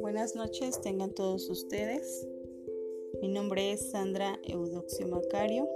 Buenas 0.00 0.34
noches, 0.34 0.80
tengan 0.80 1.14
todos 1.14 1.48
ustedes. 1.48 2.26
Mi 3.22 3.28
nombre 3.28 3.72
es 3.72 3.90
Sandra 3.90 4.40
Eudoxio 4.42 5.06
Macario, 5.06 5.68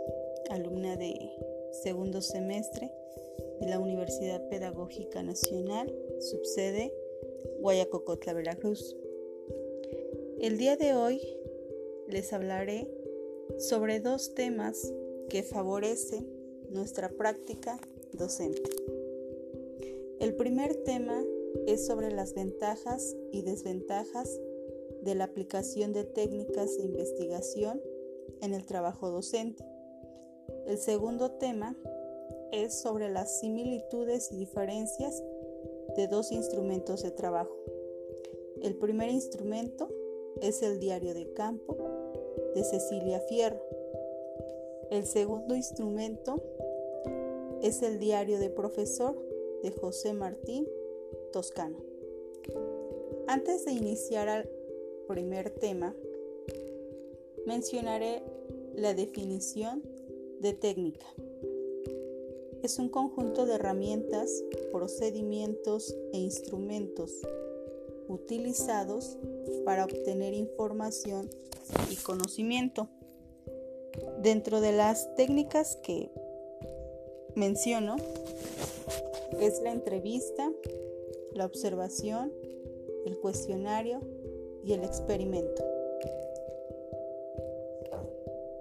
alumna 0.51 0.97
de 0.97 1.15
segundo 1.83 2.21
semestre 2.21 2.91
de 3.61 3.69
la 3.69 3.79
Universidad 3.79 4.49
Pedagógica 4.49 5.23
Nacional, 5.23 5.95
subsede 6.19 6.93
Guayacocotla, 7.61 8.33
Veracruz. 8.33 8.97
El 10.41 10.59
día 10.59 10.77
de 10.77 10.95
hoy 10.95 11.21
les 12.09 12.33
hablaré 12.33 12.91
sobre 13.59 14.01
dos 14.01 14.35
temas 14.35 14.93
que 15.29 15.45
favorecen 15.45 16.27
nuestra 16.71 17.09
práctica 17.09 17.81
docente. 18.19 18.63
El 20.21 20.35
primer 20.35 20.75
tema 20.85 21.25
es 21.67 21.87
sobre 21.87 22.11
las 22.11 22.35
ventajas 22.35 23.17
y 23.33 23.43
desventajas 23.43 24.39
de 25.03 25.15
la 25.15 25.25
aplicación 25.25 25.93
de 25.93 26.05
técnicas 26.05 26.77
de 26.77 26.85
investigación 26.85 27.81
en 28.43 28.53
el 28.53 28.67
trabajo 28.67 29.11
docente. 29.11 29.65
El 30.67 30.79
segundo 30.79 31.31
tema 31.33 31.77
es 32.53 32.81
sobre 32.81 33.09
las 33.09 33.41
similitudes 33.41 34.31
y 34.33 34.37
diferencias 34.37 35.23
de 35.97 36.09
dos 36.09 36.33
instrumentos 36.33 37.03
de 37.03 37.11
trabajo. 37.11 37.55
El 38.63 38.77
primer 38.77 39.11
instrumento 39.11 39.89
es 40.41 40.63
el 40.63 40.81
diario 40.81 41.15
de 41.15 41.33
campo 41.33 41.77
de 42.55 42.65
Cecilia 42.65 43.21
Fierro. 43.21 43.63
El 44.91 45.07
segundo 45.07 45.55
instrumento 45.55 46.43
es 47.63 47.83
el 47.83 47.99
diario 47.99 48.39
de 48.39 48.51
profesor 48.51 49.17
de 49.63 49.71
José 49.73 50.13
Martín 50.13 50.67
Toscano. 51.33 51.77
Antes 53.27 53.65
de 53.65 53.73
iniciar 53.73 54.29
al 54.29 54.49
primer 55.07 55.51
tema, 55.51 55.95
mencionaré 57.47 58.23
la 58.75 58.95
definición 58.95 59.83
de 60.41 60.53
técnica. 60.53 61.07
Es 62.63 62.79
un 62.79 62.89
conjunto 62.89 63.47
de 63.47 63.55
herramientas, 63.55 64.45
procedimientos 64.73 65.97
e 66.13 66.19
instrumentos 66.19 67.13
utilizados 68.09 69.17
para 69.65 69.85
obtener 69.85 70.35
información 70.35 71.29
y 71.91 71.97
conocimiento. 71.97 72.89
Dentro 74.23 74.61
de 74.61 74.73
las 74.73 75.15
técnicas 75.17 75.77
que 75.77 76.11
menciono 77.35 77.97
es 79.41 79.61
la 79.63 79.73
entrevista, 79.73 80.53
la 81.35 81.47
observación, 81.47 82.33
el 83.05 83.19
cuestionario 83.19 84.01
y 84.65 84.73
el 84.73 84.85
experimento. 84.85 85.65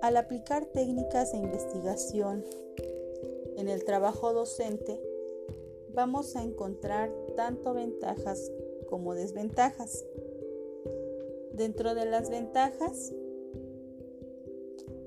Al 0.01 0.17
aplicar 0.17 0.65
técnicas 0.67 1.31
de 1.31 1.39
investigación 1.39 2.45
en 3.57 3.67
el 3.67 3.83
trabajo 3.83 4.33
docente, 4.33 5.01
vamos 5.93 6.35
a 6.35 6.43
encontrar 6.43 7.11
tanto 7.35 7.73
ventajas 7.73 8.51
como 8.89 9.15
desventajas. 9.15 10.05
Dentro 11.53 11.95
de 11.95 12.05
las 12.05 12.29
ventajas 12.29 13.13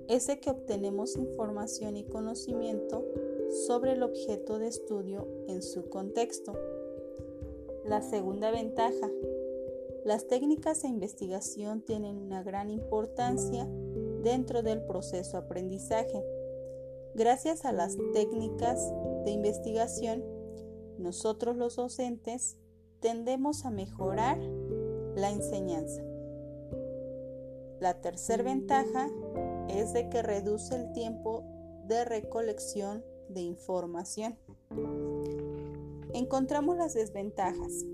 es 0.08 0.26
que 0.40 0.50
obtenemos 0.50 1.16
información 1.16 1.96
y 1.96 2.04
conocimiento 2.04 3.04
sobre 3.50 3.92
el 3.92 4.02
objeto 4.02 4.58
de 4.58 4.68
estudio 4.68 5.26
en 5.48 5.62
su 5.62 5.88
contexto. 5.88 6.52
La 7.84 8.02
segunda 8.02 8.50
ventaja. 8.50 9.10
Las 10.04 10.28
técnicas 10.28 10.82
de 10.82 10.88
investigación 10.88 11.82
tienen 11.82 12.16
una 12.16 12.42
gran 12.42 12.70
importancia 12.70 13.68
dentro 14.22 14.62
del 14.62 14.82
proceso 14.82 15.36
aprendizaje. 15.36 16.24
Gracias 17.14 17.64
a 17.64 17.72
las 17.72 17.96
técnicas 18.12 18.80
de 19.24 19.32
investigación, 19.32 20.24
nosotros 20.98 21.56
los 21.56 21.76
docentes 21.76 22.56
tendemos 23.00 23.64
a 23.64 23.70
mejorar 23.70 24.38
la 25.16 25.30
enseñanza. 25.30 26.02
La 27.80 28.00
tercera 28.00 28.42
ventaja 28.42 29.08
es 29.68 29.92
de 29.92 30.08
que 30.08 30.22
reduce 30.22 30.76
el 30.76 30.92
tiempo 30.92 31.44
de 31.86 32.04
recolección 32.04 33.04
de 33.32 33.40
información. 33.40 34.36
Encontramos 36.12 36.76
las 36.76 36.94
desventajas. 36.94 37.84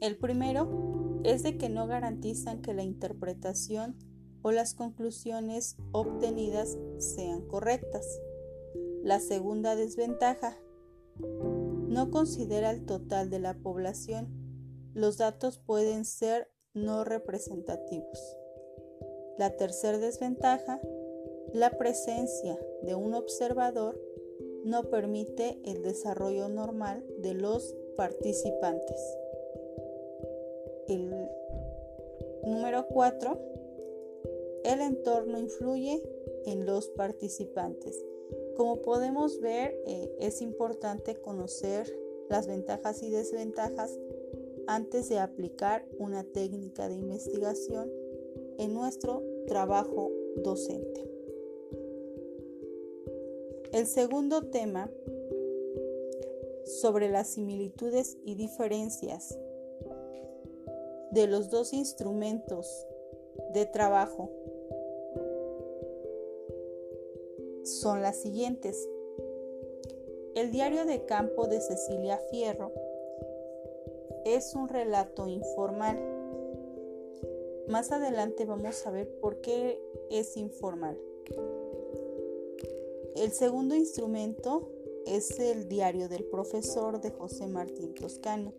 El 0.00 0.18
primero 0.18 1.20
es 1.24 1.42
de 1.42 1.56
que 1.56 1.68
no 1.68 1.86
garantizan 1.86 2.60
que 2.60 2.74
la 2.74 2.82
interpretación 2.82 3.96
o 4.42 4.52
las 4.52 4.74
conclusiones 4.74 5.76
obtenidas 5.92 6.76
sean 6.98 7.42
correctas. 7.48 8.06
La 9.02 9.20
segunda 9.20 9.74
desventaja 9.74 10.56
no 11.88 12.10
considera 12.10 12.70
el 12.70 12.84
total 12.84 13.30
de 13.30 13.38
la 13.38 13.54
población. 13.54 14.28
Los 14.94 15.18
datos 15.18 15.58
pueden 15.58 16.04
ser 16.04 16.50
no 16.74 17.04
representativos. 17.04 18.36
La 19.38 19.56
tercera 19.56 19.98
desventaja, 19.98 20.80
la 21.52 21.70
presencia 21.70 22.58
de 22.82 22.94
un 22.94 23.14
observador 23.14 24.00
no 24.64 24.90
permite 24.90 25.58
el 25.64 25.82
desarrollo 25.82 26.48
normal 26.48 27.04
de 27.18 27.34
los 27.34 27.74
participantes. 27.96 29.00
El 30.88 31.28
número 32.44 32.86
4. 32.88 33.38
El 34.64 34.80
entorno 34.80 35.38
influye 35.38 36.02
en 36.46 36.66
los 36.66 36.88
participantes. 36.88 38.04
Como 38.56 38.82
podemos 38.82 39.40
ver, 39.40 39.78
eh, 39.86 40.12
es 40.18 40.42
importante 40.42 41.16
conocer 41.16 41.86
las 42.28 42.46
ventajas 42.46 43.02
y 43.02 43.10
desventajas 43.10 43.96
antes 44.66 45.08
de 45.08 45.18
aplicar 45.18 45.86
una 45.98 46.24
técnica 46.24 46.88
de 46.88 46.96
investigación 46.96 47.90
en 48.58 48.74
nuestro 48.74 49.22
trabajo 49.46 50.10
docente. 50.36 51.15
El 53.76 53.86
segundo 53.86 54.40
tema 54.40 54.90
sobre 56.64 57.10
las 57.10 57.28
similitudes 57.28 58.16
y 58.24 58.34
diferencias 58.34 59.38
de 61.10 61.26
los 61.26 61.50
dos 61.50 61.74
instrumentos 61.74 62.86
de 63.52 63.66
trabajo 63.66 64.30
son 67.64 68.00
las 68.00 68.16
siguientes. 68.16 68.88
El 70.34 70.52
diario 70.52 70.86
de 70.86 71.04
campo 71.04 71.46
de 71.46 71.60
Cecilia 71.60 72.16
Fierro 72.30 72.72
es 74.24 74.54
un 74.54 74.70
relato 74.70 75.28
informal. 75.28 75.98
Más 77.68 77.92
adelante 77.92 78.46
vamos 78.46 78.86
a 78.86 78.90
ver 78.90 79.06
por 79.20 79.42
qué 79.42 79.78
es 80.08 80.38
informal. 80.38 80.98
El 83.16 83.32
segundo 83.32 83.74
instrumento 83.74 84.68
es 85.06 85.40
el 85.40 85.68
diario 85.68 86.10
del 86.10 86.24
profesor 86.24 87.00
de 87.00 87.10
José 87.10 87.46
Martín 87.46 87.94
Toscano. 87.94 88.52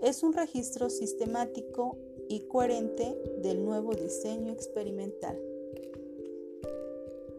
Es 0.00 0.22
un 0.22 0.32
registro 0.32 0.88
sistemático 0.90 1.98
y 2.28 2.46
coherente 2.46 3.20
del 3.42 3.64
nuevo 3.64 3.92
diseño 3.92 4.52
experimental. 4.52 5.36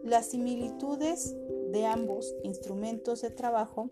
Las 0.04 0.26
similitudes 0.26 1.34
de 1.72 1.86
ambos 1.86 2.36
instrumentos 2.42 3.22
de 3.22 3.30
trabajo 3.30 3.88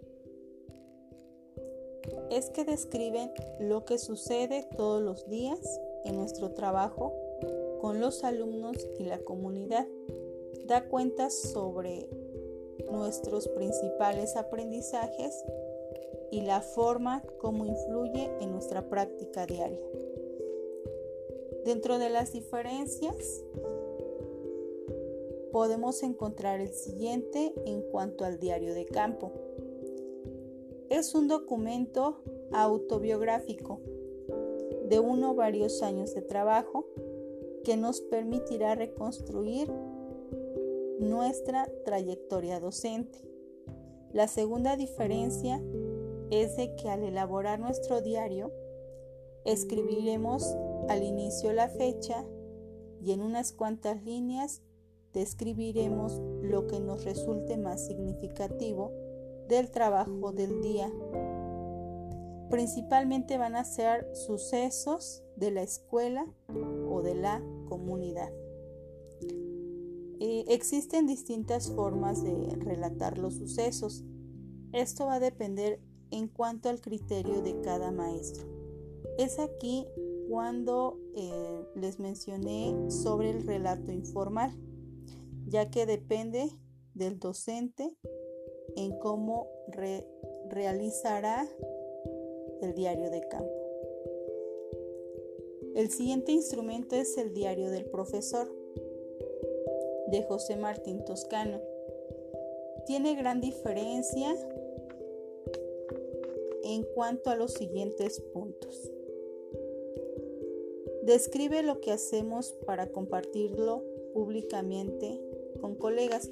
es 2.31 2.50
que 2.50 2.67
describen 2.67 3.32
lo 3.58 3.87
que 3.87 3.97
sucede 3.97 4.69
todos 4.76 5.02
los 5.02 5.31
días 5.31 5.81
en 6.05 6.17
nuestro 6.17 6.52
trabajo 6.52 7.14
con 7.81 8.00
los 8.00 8.23
alumnos 8.23 8.76
y 8.99 9.05
la 9.05 9.19
comunidad. 9.20 9.87
Da 10.67 10.88
cuenta 10.88 11.31
sobre 11.31 12.08
nuestros 12.91 13.49
principales 13.49 14.37
aprendizajes 14.37 15.44
y 16.31 16.43
la 16.43 16.61
forma 16.61 17.23
como 17.38 17.67
influye 17.67 18.31
en 18.41 18.53
nuestra 18.53 18.88
práctica 18.88 19.47
diaria. 19.47 19.81
Dentro 21.65 21.99
de 21.99 22.11
las 22.11 22.32
diferencias 22.32 23.44
podemos 25.53 26.03
encontrar 26.03 26.61
el 26.61 26.73
siguiente 26.75 27.55
en 27.65 27.82
cuanto 27.82 28.25
al 28.25 28.38
diario 28.38 28.75
de 28.75 28.87
campo. 28.87 29.32
Es 30.91 31.15
un 31.15 31.29
documento 31.29 32.23
autobiográfico 32.53 33.81
de 34.88 34.99
uno 34.99 35.31
o 35.31 35.35
varios 35.35 35.82
años 35.82 36.15
de 36.15 36.23
trabajo 36.23 36.87
que 37.65 37.76
nos 37.76 38.00
permitirá 38.00 38.75
reconstruir 38.75 39.73
nuestra 41.00 41.69
trayectoria 41.85 42.61
docente. 42.61 43.20
La 44.12 44.29
segunda 44.29 44.76
diferencia 44.76 45.61
es 46.31 46.56
de 46.56 46.75
que 46.76 46.88
al 46.88 47.02
elaborar 47.02 47.58
nuestro 47.58 48.00
diario, 48.00 48.52
escribiremos 49.44 50.56
al 50.88 51.02
inicio 51.02 51.52
la 51.52 51.69
fecha 51.69 52.25
y 53.02 53.12
en 53.12 53.23
unas 53.23 53.52
cuantas 53.52 54.02
líneas 54.05 54.62
describiremos 55.12 56.20
lo 56.43 56.67
que 56.67 56.81
nos 56.81 57.05
resulte 57.05 57.56
más 57.56 57.87
significativo 57.87 58.93
del 59.49 59.70
trabajo 59.70 60.32
del 60.32 60.61
día. 60.62 60.90
Principalmente 62.50 63.37
van 63.38 63.56
a 63.56 63.64
ser 63.64 64.08
sucesos 64.14 65.23
de 65.37 65.50
la 65.50 65.62
escuela 65.62 66.26
o 66.88 67.02
de 67.02 67.14
la 67.14 67.43
comunidad. 67.69 68.31
Existen 70.49 71.06
distintas 71.06 71.71
formas 71.71 72.25
de 72.25 72.56
relatar 72.56 73.19
los 73.19 73.35
sucesos. 73.35 74.05
Esto 74.73 75.06
va 75.06 75.15
a 75.15 75.21
depender 75.21 75.81
en 76.11 76.29
cuanto 76.29 76.71
al 76.71 76.81
criterio 76.81 77.43
de 77.43 77.61
cada 77.61 77.91
maestro. 77.91 78.47
Es 79.19 79.38
aquí 79.38 79.87
cuando 80.31 80.99
eh, 81.15 81.67
les 81.75 81.99
mencioné 81.99 82.75
sobre 82.91 83.31
el 83.31 83.47
relato 83.47 83.93
informal, 83.93 84.50
ya 85.47 85.71
que 85.71 85.85
depende 85.85 86.50
del 86.94 87.19
docente 87.19 87.94
en 88.76 88.99
cómo 89.00 89.49
realizará 90.49 91.47
el 92.62 92.75
diario 92.75 93.11
de 93.11 93.21
campo. 93.29 93.53
El 95.75 95.91
siguiente 95.91 96.32
instrumento 96.32 96.97
es 96.97 97.19
el 97.19 97.35
diario 97.35 97.71
del 97.71 97.85
profesor 97.91 98.63
de 100.08 100.22
José 100.22 100.56
Martín 100.56 101.04
Toscano. 101.04 101.60
Tiene 102.86 103.14
gran 103.14 103.40
diferencia 103.40 104.34
en 106.64 106.82
cuanto 106.94 107.30
a 107.30 107.36
los 107.36 107.52
siguientes 107.52 108.20
puntos. 108.32 108.90
Describe 111.02 111.62
lo 111.62 111.80
que 111.80 111.92
hacemos 111.92 112.52
para 112.64 112.90
compartirlo 112.90 113.82
públicamente 114.14 115.20
con 115.60 115.74
colegas. 115.74 116.30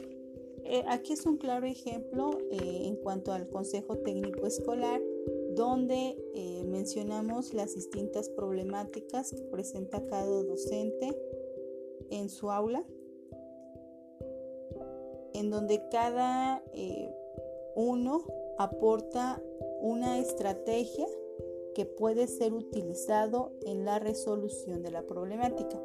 Eh, 0.65 0.85
aquí 0.89 1.13
es 1.13 1.27
un 1.27 1.37
claro 1.37 1.67
ejemplo 1.67 2.39
eh, 2.51 2.87
en 2.87 2.97
cuanto 2.97 3.33
al 3.33 3.49
Consejo 3.49 3.99
Técnico 3.99 4.47
Escolar, 4.47 5.03
donde 5.55 6.17
eh, 6.35 6.65
mencionamos 6.65 7.53
las 7.53 7.75
distintas 7.75 8.31
problemáticas 8.31 9.33
que 9.33 9.43
presenta 9.43 10.07
cada 10.07 10.43
docente 10.43 11.15
en 12.11 12.29
su 12.29 12.51
aula, 12.51 12.85
en 15.43 15.51
donde 15.51 15.83
cada 15.91 16.63
uno 17.75 18.23
aporta 18.59 19.43
una 19.81 20.21
estrategia 20.21 21.07
que 21.75 21.85
puede 21.85 22.29
ser 22.29 22.53
utilizado 22.53 23.51
en 23.67 23.85
la 23.85 23.99
resolución 23.99 24.83
de 24.83 24.93
la 24.93 25.03
problemática. 25.03 25.83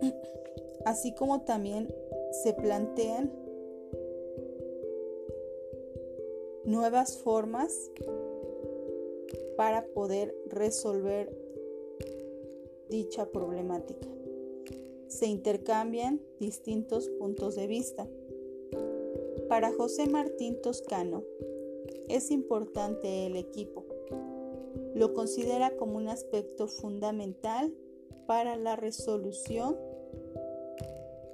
Así 0.84 1.14
como 1.14 1.42
también 1.42 1.94
se 2.42 2.54
plantean 2.54 3.32
nuevas 6.64 7.18
formas 7.18 7.88
para 9.56 9.86
poder 9.86 10.34
resolver 10.48 11.32
dicha 12.88 13.26
problemática. 13.26 14.08
Se 15.12 15.26
intercambian 15.26 16.22
distintos 16.40 17.10
puntos 17.10 17.54
de 17.54 17.66
vista. 17.66 18.08
Para 19.46 19.70
José 19.70 20.06
Martín 20.06 20.62
Toscano, 20.62 21.22
es 22.08 22.30
importante 22.30 23.26
el 23.26 23.36
equipo. 23.36 23.84
Lo 24.94 25.12
considera 25.12 25.76
como 25.76 25.98
un 25.98 26.08
aspecto 26.08 26.66
fundamental 26.66 27.74
para 28.26 28.56
la 28.56 28.74
resolución 28.74 29.76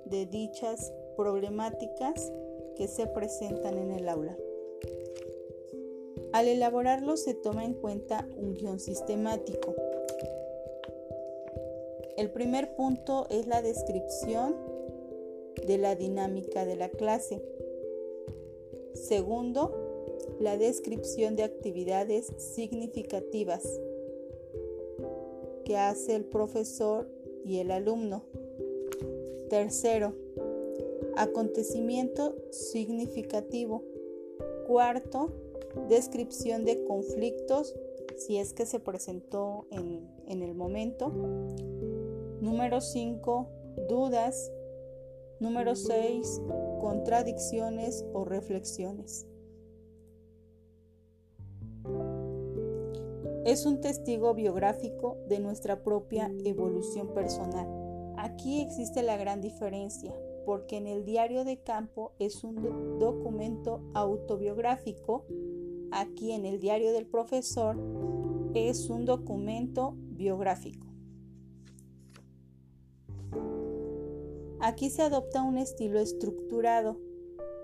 de 0.07 0.27
dichas 0.27 0.93
problemáticas 1.17 2.33
que 2.75 2.89
se 2.89 3.07
presentan 3.07 3.79
en 3.79 3.93
el 3.93 4.09
aula. 4.09 4.37
Al 6.33 6.49
elaborarlo 6.49 7.17
se 7.17 7.35
toma 7.35 7.65
en 7.65 7.75
cuenta 7.75 8.27
un 8.37 8.55
guion 8.55 8.81
sistemático. 8.81 9.73
El 12.19 12.33
primer 12.33 12.75
punto 12.75 13.29
es 13.31 13.47
la 13.47 13.63
descripción 13.63 14.57
de 15.69 15.79
la 15.79 15.95
dinámica 15.95 16.67
de 16.67 16.75
la 16.75 16.89
clase. 16.89 17.41
Segundo, 18.93 19.73
la 20.41 20.57
descripción 20.57 21.37
de 21.37 21.45
actividades 21.45 22.33
significativas 22.39 23.63
que 25.65 25.77
hace 25.77 26.17
el 26.17 26.25
profesor 26.25 27.09
y 27.45 27.59
el 27.59 27.71
alumno. 27.71 28.25
Tercero, 29.49 30.13
acontecimiento 31.15 32.35
significativo. 32.51 33.85
Cuarto, 34.67 35.31
descripción 35.89 36.65
de 36.65 36.83
conflictos 36.83 37.77
si 38.17 38.39
es 38.39 38.55
que 38.55 38.67
se 38.67 38.81
presentó 38.81 39.67
en, 39.71 40.11
en 40.27 40.43
el 40.43 40.57
momento. 40.57 41.13
Número 42.41 42.81
5, 42.81 43.49
dudas. 43.89 44.53
Número 45.41 45.77
6, 45.77 46.43
contradicciones 46.81 48.05
o 48.13 48.25
reflexiones. 48.25 49.29
es 53.49 53.65
un 53.65 53.81
testigo 53.81 54.35
biográfico 54.35 55.17
de 55.27 55.39
nuestra 55.39 55.83
propia 55.83 56.31
evolución 56.45 57.15
personal. 57.15 57.67
Aquí 58.19 58.61
existe 58.61 59.03
la 59.03 59.17
gran 59.17 59.41
diferencia, 59.41 60.15
porque 60.45 60.77
en 60.77 60.87
el 60.87 61.07
diario 61.07 61.45
de 61.45 61.57
campo 61.63 62.13
es 62.19 62.45
un 62.45 62.99
documento 62.99 63.81
autobiográfico, 63.95 65.25
aquí 65.93 66.33
en 66.33 66.45
el 66.45 66.61
diario 66.61 66.93
del 66.93 67.07
profesor 67.07 67.79
es 68.53 68.91
un 68.91 69.07
documento 69.07 69.95
biográfico. 69.97 70.88
Aquí 74.69 74.91
se 74.91 75.01
adopta 75.01 75.43
un 75.43 75.57
estilo 75.57 75.99
estructurado, 75.99 76.99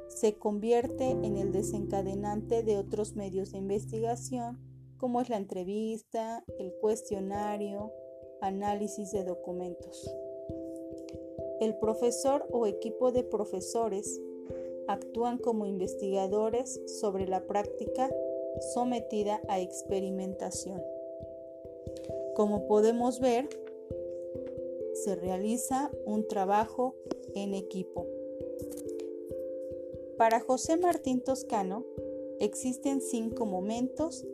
se 0.09 0.39
convierte 0.39 1.11
en 1.11 1.37
el 1.37 1.53
desencadenante 1.53 2.63
de 2.63 2.79
otros 2.79 3.15
medios 3.15 3.53
de 3.53 3.59
investigación 3.59 4.59
como 4.97 5.21
es 5.21 5.29
la 5.29 5.37
entrevista, 5.37 6.43
el 6.59 6.73
cuestionario, 6.81 7.93
análisis 8.41 9.13
de 9.13 9.23
documentos. 9.23 10.11
El 11.61 11.77
profesor 11.77 12.47
o 12.51 12.65
equipo 12.65 13.13
de 13.13 13.23
profesores 13.23 14.19
actúan 14.89 15.37
como 15.37 15.67
investigadores 15.67 16.81
sobre 16.87 17.29
la 17.29 17.47
práctica 17.47 18.11
sometida 18.73 19.43
a 19.49 19.61
experimentación. 19.61 20.83
Como 22.35 22.67
podemos 22.67 23.21
ver, 23.21 23.47
se 25.05 25.17
realiza 25.17 25.91
un 26.07 26.27
trabajo 26.27 26.95
en 27.35 27.53
equipo. 27.53 28.07
Para 30.17 30.41
José 30.41 30.79
Martín 30.79 31.21
Toscano, 31.21 31.85
existen 32.41 33.03
cinco 33.03 33.45
momentos 33.45 34.25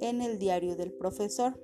en 0.00 0.22
el 0.22 0.38
diario 0.38 0.76
del 0.76 0.92
profesor. 0.92 1.54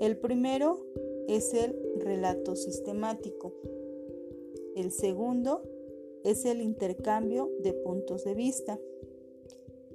El 0.00 0.16
primero 0.16 0.84
es 1.28 1.54
el 1.54 1.78
relato 1.98 2.56
sistemático. 2.56 3.52
El 4.74 4.90
segundo 4.90 5.62
es 6.24 6.44
el 6.44 6.60
intercambio 6.60 7.48
de 7.60 7.74
puntos 7.74 8.24
de 8.24 8.34
vista. 8.34 8.80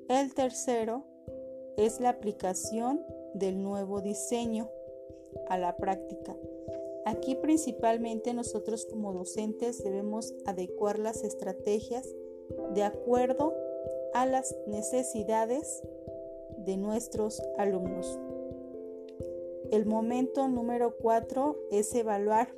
El 0.08 0.34
tercero 0.34 1.04
es 1.76 2.00
la 2.00 2.10
aplicación 2.10 3.02
del 3.34 3.62
nuevo 3.62 4.00
diseño 4.00 4.70
a 5.50 5.58
la 5.58 5.76
práctica. 5.76 6.38
Aquí 7.06 7.36
principalmente 7.36 8.34
nosotros 8.34 8.86
como 8.86 9.14
docentes 9.14 9.84
debemos 9.84 10.34
adecuar 10.46 10.98
las 10.98 11.24
estrategias 11.24 12.16
de 12.74 12.82
acuerdo 12.82 13.54
a 14.16 14.26
las 14.26 14.56
necesidades 14.66 15.84
de 16.58 16.78
nuestros 16.78 17.44
alumnos. 17.58 18.20
El 19.72 19.86
momento 19.86 20.48
número 20.48 20.96
4 20.98 21.56
es 21.70 21.94
evaluar. 21.94 22.50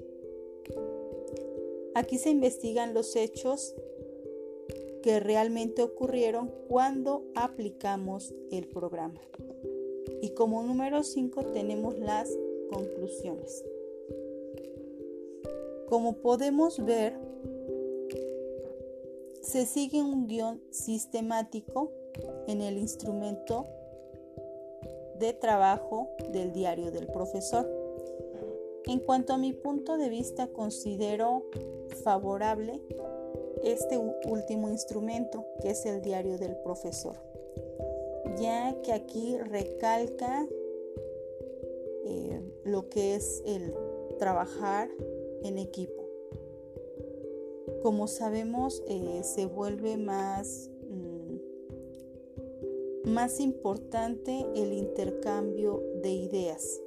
Aquí 1.94 2.18
se 2.18 2.30
investigan 2.30 2.94
los 2.94 3.18
hechos 3.18 3.76
que 5.02 5.20
realmente 5.20 5.82
ocurrieron 5.82 6.54
cuando 6.70 7.26
aplicamos 7.36 8.34
el 8.52 8.68
programa. 8.68 9.20
Y 10.22 10.30
como 10.30 10.64
número 10.64 11.04
5 11.04 11.48
tenemos 11.48 11.98
las 12.00 12.30
conclusiones. 12.72 13.66
Como 15.88 16.18
podemos 16.18 16.84
ver, 16.84 17.18
se 19.42 19.66
sigue 19.66 20.02
un 20.04 20.28
guion 20.28 20.62
sistemático 20.70 21.92
en 22.48 22.62
el 22.62 22.78
instrumento 22.78 23.66
de 25.18 25.34
trabajo 25.34 26.10
del 26.34 26.52
diario 26.52 26.92
del 26.92 27.08
profesor. 27.08 27.66
En 28.86 29.00
cuanto 29.00 29.34
a 29.34 29.38
mi 29.38 29.54
punto 29.54 29.98
de 29.98 30.10
vista, 30.10 30.48
considero 30.48 31.46
favorable 32.04 32.82
este 33.64 33.98
último 33.98 34.70
instrumento, 34.70 35.46
que 35.62 35.72
es 35.72 35.86
el 35.86 36.02
diario 36.02 36.38
del 36.38 36.58
profesor, 36.58 37.16
ya 38.40 38.76
que 38.82 38.92
aquí 38.92 39.38
recalca 39.38 40.46
eh, 42.06 42.42
lo 42.64 42.90
que 42.90 43.16
es 43.16 43.42
el 43.46 43.74
trabajar 44.20 44.90
en 45.44 45.58
equipo. 45.58 46.04
Como 47.82 48.08
sabemos, 48.08 48.84
eh, 48.88 49.22
se 49.24 49.46
vuelve 49.46 49.98
más, 49.98 50.70
mm, 50.90 51.38
más 53.10 53.40
importante 53.40 54.46
el 54.56 54.74
intercambio 54.74 55.84
de 56.02 56.12
ideas. 56.12 56.82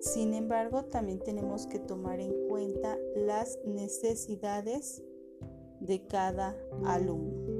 Sin 0.00 0.34
embargo, 0.34 0.84
también 0.84 1.18
tenemos 1.18 1.66
que 1.66 1.78
tomar 1.78 2.20
en 2.20 2.48
cuenta 2.48 2.98
las 3.14 3.58
necesidades 3.64 5.02
de 5.80 6.06
cada 6.06 6.56
alumno. 6.84 7.50